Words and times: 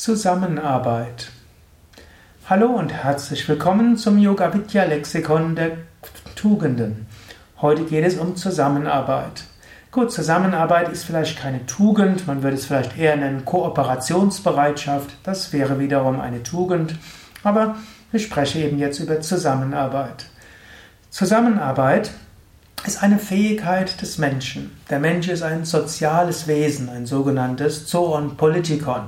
Zusammenarbeit. 0.00 1.30
Hallo 2.48 2.68
und 2.68 2.90
herzlich 2.90 3.46
willkommen 3.46 3.98
zum 3.98 4.16
Yoga 4.16 4.54
Vidya 4.54 4.84
Lexikon 4.84 5.54
der 5.54 5.72
Tugenden. 6.36 7.06
Heute 7.60 7.84
geht 7.84 8.06
es 8.06 8.16
um 8.16 8.34
Zusammenarbeit. 8.34 9.44
Gut, 9.90 10.10
Zusammenarbeit 10.10 10.88
ist 10.88 11.04
vielleicht 11.04 11.38
keine 11.38 11.66
Tugend, 11.66 12.26
man 12.26 12.42
würde 12.42 12.56
es 12.56 12.64
vielleicht 12.64 12.96
eher 12.96 13.14
nennen 13.14 13.44
Kooperationsbereitschaft, 13.44 15.10
das 15.22 15.52
wäre 15.52 15.78
wiederum 15.78 16.18
eine 16.18 16.42
Tugend, 16.42 16.94
aber 17.42 17.76
ich 18.10 18.22
spreche 18.22 18.60
eben 18.60 18.78
jetzt 18.78 19.00
über 19.00 19.20
Zusammenarbeit. 19.20 20.24
Zusammenarbeit 21.10 22.10
ist 22.86 23.02
eine 23.02 23.18
Fähigkeit 23.18 24.00
des 24.00 24.16
Menschen. 24.16 24.80
Der 24.88 24.98
Mensch 24.98 25.28
ist 25.28 25.42
ein 25.42 25.66
soziales 25.66 26.46
Wesen, 26.46 26.88
ein 26.88 27.04
sogenanntes 27.04 27.86
Zoon 27.86 28.38
Politikon. 28.38 29.02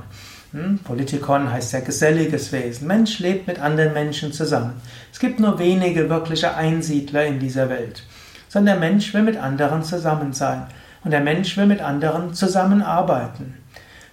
Hm? 0.53 0.79
Politikon 0.85 1.51
heißt 1.51 1.73
ja 1.73 1.81
geselliges 1.81 2.53
Wesen. 2.53 2.87
Mensch 2.87 3.19
lebt 3.19 3.47
mit 3.47 3.59
anderen 3.59 3.95
Menschen 3.95 4.33
zusammen. 4.33 4.75
Es 5.11 5.19
gibt 5.19 5.41
nur 5.41 5.59
wenige 5.59 6.11
wirkliche 6.11 6.55
Einsiedler 6.55 7.25
in 7.25 7.39
dieser 7.39 7.71
Welt. 7.71 8.03
Sondern 8.49 8.79
der 8.79 8.91
Mensch 8.91 9.15
will 9.15 9.23
mit 9.23 9.39
anderen 9.39 9.83
zusammen 9.83 10.35
sein. 10.35 10.67
Und 11.05 11.11
der 11.11 11.21
Mensch 11.21 11.57
will 11.57 11.67
mit 11.67 11.81
anderen 11.81 12.35
zusammenarbeiten. 12.35 13.55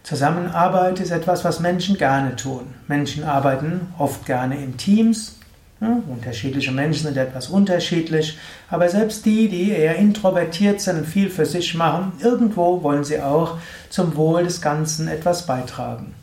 Zusammenarbeit 0.03 1.01
ist 1.01 1.11
etwas, 1.11 1.43
was 1.43 1.59
Menschen 1.59 1.97
gerne 1.97 2.35
tun. 2.35 2.73
Menschen 2.87 3.25
arbeiten 3.25 3.93
oft 3.97 4.25
gerne 4.25 4.57
in 4.57 4.77
Teams. 4.77 5.35
Ja, 5.81 5.99
unterschiedliche 6.09 6.71
Menschen 6.71 7.03
sind 7.03 7.17
etwas 7.17 7.47
unterschiedlich, 7.47 8.37
aber 8.69 8.89
selbst 8.89 9.25
die, 9.25 9.47
die 9.47 9.71
eher 9.71 9.95
introvertiert 9.95 10.81
sind 10.81 10.97
und 10.97 11.05
viel 11.05 11.29
für 11.29 11.45
sich 11.45 11.73
machen, 11.73 12.11
irgendwo 12.21 12.83
wollen 12.83 13.05
sie 13.05 13.21
auch 13.21 13.59
zum 13.89 14.17
Wohl 14.17 14.43
des 14.43 14.61
Ganzen 14.61 15.07
etwas 15.07 15.45
beitragen. 15.45 16.13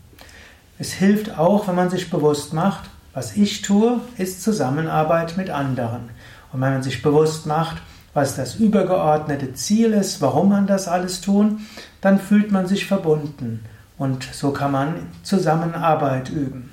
Es 0.78 0.92
hilft 0.92 1.38
auch, 1.38 1.68
wenn 1.68 1.74
man 1.74 1.90
sich 1.90 2.10
bewusst 2.10 2.52
macht, 2.52 2.90
was 3.14 3.36
ich 3.36 3.62
tue, 3.62 4.00
ist 4.18 4.42
Zusammenarbeit 4.42 5.36
mit 5.38 5.48
anderen. 5.48 6.10
Und 6.52 6.60
wenn 6.60 6.74
man 6.74 6.82
sich 6.82 7.00
bewusst 7.00 7.46
macht, 7.46 7.78
was 8.12 8.36
das 8.36 8.56
übergeordnete 8.56 9.54
Ziel 9.54 9.92
ist, 9.92 10.20
warum 10.20 10.50
man 10.50 10.66
das 10.66 10.88
alles 10.88 11.20
tun, 11.20 11.60
dann 12.00 12.18
fühlt 12.18 12.50
man 12.50 12.66
sich 12.66 12.86
verbunden. 12.86 13.64
Und 13.98 14.24
so 14.32 14.50
kann 14.50 14.72
man 14.72 14.94
Zusammenarbeit 15.22 16.28
üben. 16.28 16.70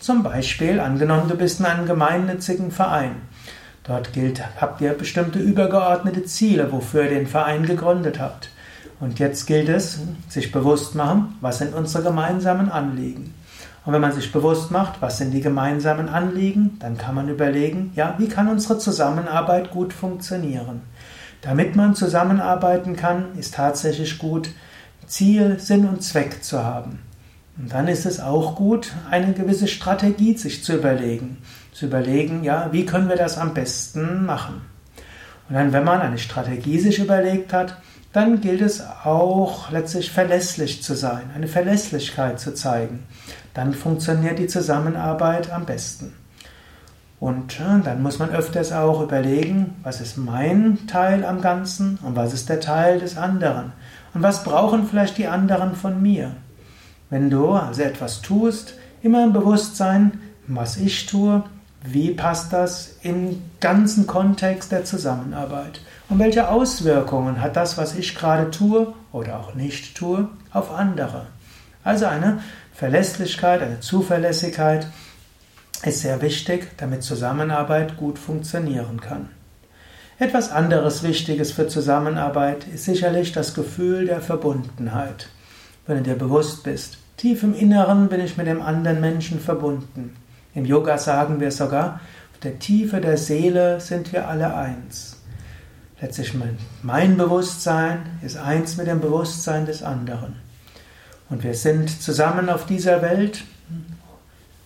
Zum 0.00 0.24
Beispiel, 0.24 0.80
angenommen, 0.80 1.28
du 1.28 1.36
bist 1.36 1.60
in 1.60 1.66
einem 1.66 1.86
gemeinnützigen 1.86 2.72
Verein. 2.72 3.14
Dort 3.84 4.12
gilt, 4.12 4.42
habt 4.60 4.80
ihr 4.80 4.94
bestimmte 4.94 5.38
übergeordnete 5.38 6.24
Ziele, 6.24 6.72
wofür 6.72 7.04
ihr 7.04 7.10
den 7.10 7.28
Verein 7.28 7.66
gegründet 7.66 8.18
habt. 8.18 8.50
Und 9.02 9.18
jetzt 9.18 9.46
gilt 9.46 9.68
es, 9.68 9.98
sich 10.28 10.52
bewusst 10.52 10.94
machen, 10.94 11.34
was 11.40 11.58
sind 11.58 11.74
unsere 11.74 12.04
gemeinsamen 12.04 12.70
Anliegen. 12.70 13.34
Und 13.84 13.92
wenn 13.92 14.00
man 14.00 14.12
sich 14.12 14.30
bewusst 14.30 14.70
macht, 14.70 15.02
was 15.02 15.18
sind 15.18 15.32
die 15.32 15.40
gemeinsamen 15.40 16.08
Anliegen, 16.08 16.76
dann 16.78 16.96
kann 16.96 17.16
man 17.16 17.28
überlegen, 17.28 17.90
ja, 17.96 18.14
wie 18.18 18.28
kann 18.28 18.46
unsere 18.46 18.78
Zusammenarbeit 18.78 19.72
gut 19.72 19.92
funktionieren. 19.92 20.82
Damit 21.40 21.74
man 21.74 21.96
zusammenarbeiten 21.96 22.94
kann, 22.94 23.36
ist 23.36 23.54
tatsächlich 23.54 24.18
gut, 24.18 24.50
Ziel, 25.08 25.58
Sinn 25.58 25.88
und 25.88 26.04
Zweck 26.04 26.44
zu 26.44 26.62
haben. 26.62 27.00
Und 27.58 27.72
dann 27.72 27.88
ist 27.88 28.06
es 28.06 28.20
auch 28.20 28.54
gut, 28.54 28.92
eine 29.10 29.32
gewisse 29.32 29.66
Strategie 29.66 30.36
sich 30.36 30.62
zu 30.62 30.76
überlegen. 30.76 31.38
Zu 31.72 31.86
überlegen, 31.86 32.44
ja, 32.44 32.68
wie 32.70 32.86
können 32.86 33.08
wir 33.08 33.16
das 33.16 33.36
am 33.36 33.52
besten 33.52 34.26
machen? 34.26 34.60
Und 35.48 35.56
dann, 35.56 35.72
wenn 35.72 35.82
man 35.82 36.00
eine 36.02 36.18
Strategie 36.18 36.78
sich 36.78 37.00
überlegt 37.00 37.52
hat, 37.52 37.78
dann 38.12 38.40
gilt 38.40 38.60
es 38.60 38.82
auch 39.04 39.70
letztlich 39.70 40.10
verlässlich 40.10 40.82
zu 40.82 40.94
sein, 40.94 41.30
eine 41.34 41.48
Verlässlichkeit 41.48 42.38
zu 42.38 42.54
zeigen. 42.54 43.04
Dann 43.54 43.72
funktioniert 43.72 44.38
die 44.38 44.46
Zusammenarbeit 44.46 45.50
am 45.50 45.64
besten. 45.64 46.14
Und 47.20 47.60
dann 47.60 48.02
muss 48.02 48.18
man 48.18 48.30
öfters 48.30 48.72
auch 48.72 49.00
überlegen, 49.00 49.76
was 49.84 50.00
ist 50.00 50.18
mein 50.18 50.86
Teil 50.88 51.24
am 51.24 51.40
Ganzen 51.40 51.98
und 52.02 52.16
was 52.16 52.34
ist 52.34 52.48
der 52.48 52.58
Teil 52.58 52.98
des 52.98 53.16
anderen. 53.16 53.72
Und 54.12 54.22
was 54.22 54.42
brauchen 54.42 54.86
vielleicht 54.88 55.18
die 55.18 55.28
anderen 55.28 55.76
von 55.76 56.02
mir? 56.02 56.32
Wenn 57.10 57.30
du 57.30 57.52
also 57.52 57.82
etwas 57.82 58.22
tust, 58.22 58.74
immer 59.02 59.22
im 59.22 59.32
Bewusstsein, 59.32 60.20
was 60.48 60.76
ich 60.76 61.06
tue, 61.06 61.44
wie 61.84 62.12
passt 62.12 62.52
das 62.52 62.96
im 63.02 63.42
ganzen 63.60 64.06
Kontext 64.06 64.70
der 64.72 64.84
Zusammenarbeit? 64.84 65.80
Und 66.08 66.18
welche 66.18 66.48
Auswirkungen 66.48 67.40
hat 67.40 67.56
das, 67.56 67.76
was 67.78 67.94
ich 67.94 68.14
gerade 68.14 68.50
tue 68.50 68.92
oder 69.12 69.40
auch 69.40 69.54
nicht 69.54 69.96
tue, 69.96 70.28
auf 70.52 70.72
andere? 70.72 71.26
Also 71.84 72.06
eine 72.06 72.40
Verlässlichkeit, 72.72 73.62
eine 73.62 73.80
Zuverlässigkeit 73.80 74.86
ist 75.84 76.02
sehr 76.02 76.22
wichtig, 76.22 76.76
damit 76.76 77.02
Zusammenarbeit 77.02 77.96
gut 77.96 78.18
funktionieren 78.18 79.00
kann. 79.00 79.28
Etwas 80.18 80.52
anderes 80.52 81.02
Wichtiges 81.02 81.50
für 81.50 81.66
Zusammenarbeit 81.66 82.66
ist 82.72 82.84
sicherlich 82.84 83.32
das 83.32 83.54
Gefühl 83.54 84.06
der 84.06 84.20
Verbundenheit. 84.20 85.28
Wenn 85.86 85.96
du 85.96 86.02
dir 86.04 86.14
bewusst 86.14 86.62
bist, 86.62 86.98
tief 87.16 87.42
im 87.42 87.54
Inneren 87.54 88.08
bin 88.08 88.20
ich 88.20 88.36
mit 88.36 88.46
dem 88.46 88.62
anderen 88.62 89.00
Menschen 89.00 89.40
verbunden. 89.40 90.14
Im 90.54 90.64
Yoga 90.64 90.98
sagen 90.98 91.40
wir 91.40 91.50
sogar, 91.50 92.00
auf 92.32 92.40
der 92.42 92.58
Tiefe 92.58 93.00
der 93.00 93.16
Seele 93.16 93.80
sind 93.80 94.12
wir 94.12 94.28
alle 94.28 94.54
eins. 94.54 95.16
Letztlich 96.00 96.34
mein, 96.82 97.16
Bewusstsein 97.16 98.00
ist 98.22 98.36
eins 98.36 98.76
mit 98.76 98.88
dem 98.88 99.00
Bewusstsein 99.00 99.66
des 99.66 99.82
anderen. 99.82 100.36
Und 101.30 101.44
wir 101.44 101.54
sind 101.54 102.02
zusammen 102.02 102.50
auf 102.50 102.66
dieser 102.66 103.00
Welt 103.00 103.44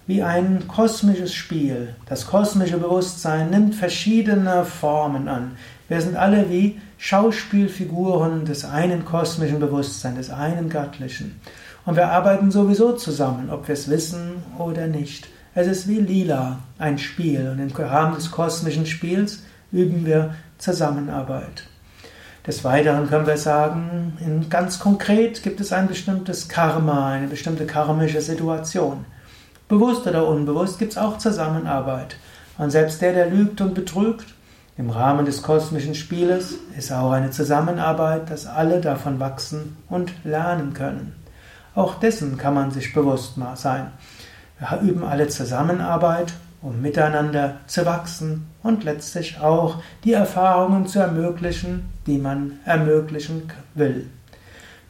wie 0.07 0.23
ein 0.23 0.67
kosmisches 0.67 1.35
Spiel. 1.35 1.95
Das 2.07 2.27
kosmische 2.27 2.79
Bewusstsein 2.79 3.51
nimmt 3.51 3.75
verschiedene 3.75 4.65
Formen 4.65 5.29
an. 5.29 5.57
Wir 5.89 6.01
sind 6.01 6.17
alle 6.17 6.49
wie 6.51 6.81
Schauspielfiguren 6.99 8.45
des 8.45 8.65
einen 8.65 9.05
kosmischen 9.05 9.61
Bewusstseins, 9.61 10.17
des 10.17 10.31
einen 10.31 10.69
Göttlichen. 10.69 11.41
Und 11.85 11.97
wir 11.97 12.09
arbeiten 12.09 12.51
sowieso 12.51 12.93
zusammen, 12.93 13.51
ob 13.51 13.69
wir 13.69 13.75
es 13.75 13.89
wissen 13.89 14.43
oder 14.59 14.87
nicht. 14.87 15.29
Es 15.59 15.67
ist 15.67 15.89
wie 15.89 16.01
Lila, 16.01 16.59
ein 16.79 16.99
Spiel. 16.99 17.49
Und 17.49 17.59
im 17.59 17.75
Rahmen 17.75 18.15
des 18.15 18.31
kosmischen 18.31 18.85
Spiels 18.85 19.43
üben 19.73 20.05
wir 20.05 20.35
Zusammenarbeit. 20.59 21.67
Des 22.47 22.63
Weiteren 22.63 23.09
können 23.09 23.27
wir 23.27 23.39
sagen, 23.39 24.47
ganz 24.51 24.79
konkret 24.79 25.43
gibt 25.43 25.59
es 25.61 25.73
ein 25.73 25.89
bestimmtes 25.89 26.51
Karma, 26.51 27.09
eine 27.09 27.29
bestimmte 27.29 27.65
karmische 27.65 28.21
Situation. 28.21 29.07
Bewusst 29.67 30.07
oder 30.07 30.29
unbewusst 30.29 30.79
gibt 30.79 30.93
es 30.93 30.99
auch 30.99 31.17
Zusammenarbeit. 31.17 32.19
Und 32.59 32.69
selbst 32.69 33.01
der, 33.01 33.15
der 33.15 33.31
lügt 33.31 33.63
und 33.63 33.75
betrügt, 33.75 34.27
im 34.77 34.91
Rahmen 34.91 35.25
des 35.25 35.41
kosmischen 35.41 35.95
Spieles 35.95 36.57
ist 36.77 36.93
auch 36.93 37.13
eine 37.13 37.31
Zusammenarbeit, 37.31 38.29
dass 38.29 38.47
alle 38.47 38.83
davon 38.83 39.21
wachsen 39.21 39.79
und 39.89 40.13
lernen 40.23 40.75
können. 40.75 41.15
Auch 41.75 41.95
dessen 41.99 42.37
kann 42.37 42.53
man 42.53 42.71
sich 42.73 42.93
bewusst 42.93 43.37
sein. 43.55 43.93
Wir 44.59 44.81
üben 44.81 45.05
alle 45.05 45.29
Zusammenarbeit 45.29 46.33
um 46.67 46.83
miteinander 46.83 47.61
zu 47.69 47.87
wachsen 47.87 48.49
und 48.63 48.83
letztlich 48.83 49.39
auch 49.39 49.77
die 50.03 50.15
Erfahrungen 50.15 50.87
zu 50.87 50.99
ermöglichen, 50.99 51.89
die 52.07 52.19
man 52.19 52.59
ermöglichen 52.65 53.53
will. 53.75 54.09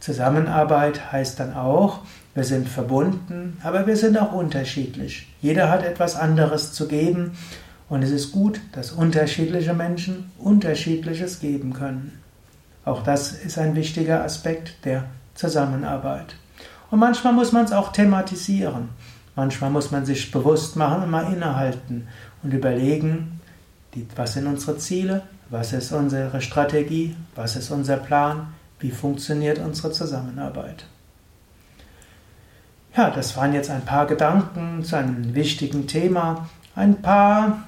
Zusammenarbeit 0.01 1.13
heißt 1.13 1.39
dann 1.39 1.55
auch, 1.55 2.01
wir 2.35 2.45
sind 2.45 2.69
verbunden, 2.69 3.59
aber 3.63 3.87
wir 3.87 3.97
sind 3.97 4.19
auch 4.19 4.33
unterschiedlich. 4.33 5.29
Jeder 5.43 5.69
hat 5.71 5.85
etwas 5.85 6.17
anderes 6.17 6.73
zu 6.73 6.89
geben 6.89 7.33
und 7.89 8.03
es 8.03 8.11
ist 8.11 8.33
gut, 8.33 8.61
dass 8.73 8.93
unterschiedliche 8.93 9.75
Menschen 9.75 10.31
unterschiedliches 10.39 11.41
geben 11.41 11.75
können. 11.75 12.23
Auch 12.87 13.03
das 13.03 13.33
ist 13.33 13.59
ein 13.59 13.75
wichtiger 13.75 14.23
Aspekt 14.23 14.85
der 14.85 15.05
Zusammenarbeit. 15.35 16.37
Und 16.91 17.01
manchmal 17.01 17.33
muss 17.33 17.53
man 17.53 17.65
es 17.65 17.73
auch 17.73 17.93
thematisieren. 17.93 18.91
Manchmal 19.37 19.71
muss 19.71 19.91
man 19.91 20.05
sich 20.07 20.31
bewusst 20.33 20.77
machen 20.77 21.05
und 21.05 21.11
mal 21.11 21.33
innehalten 21.33 22.09
und 22.43 22.53
überlegen, 22.53 23.41
was 24.17 24.33
sind 24.33 24.47
unsere 24.47 24.79
Ziele, 24.79 25.23
was 25.51 25.73
ist 25.73 25.93
unsere 25.93 26.41
Strategie, 26.41 27.15
was 27.35 27.55
ist 27.55 27.71
unser 27.71 27.99
Plan, 27.99 28.49
wie 28.81 28.91
funktioniert 28.91 29.59
unsere 29.59 29.93
Zusammenarbeit. 29.93 30.87
Ja, 32.97 33.11
das 33.11 33.37
waren 33.37 33.53
jetzt 33.53 33.71
ein 33.71 33.85
paar 33.85 34.07
Gedanken 34.07 34.83
zu 34.83 34.97
einem 34.97 35.35
wichtigen 35.35 35.87
Thema, 35.87 36.49
ein 36.75 37.03
paar 37.03 37.65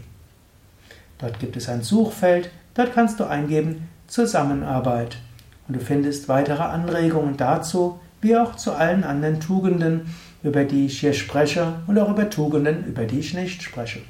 Dort 1.19 1.39
gibt 1.39 1.57
es 1.57 1.69
ein 1.69 1.83
Suchfeld, 1.83 2.51
dort 2.75 2.93
kannst 2.95 3.21
du 3.21 3.25
eingeben 3.25 3.89
Zusammenarbeit 4.07 5.19
und 5.67 5.77
du 5.77 5.81
findest 5.81 6.29
weitere 6.29 6.63
Anregungen 6.63 7.37
dazu, 7.37 7.99
wie 8.21 8.37
auch 8.37 8.55
zu 8.57 8.73
allen 8.73 9.05
anderen 9.05 9.41
Tugenden, 9.41 10.15
über 10.45 10.65
die 10.65 10.87
ich 10.87 11.01
hier 11.01 11.15
spreche 11.15 11.81
und 11.87 11.99
auch 11.99 12.11
über 12.11 12.31
Tugenden, 12.31 12.85
über 12.85 13.05
die 13.05 13.19
ich 13.19 13.35
nicht 13.35 13.63
spreche. 13.63 14.01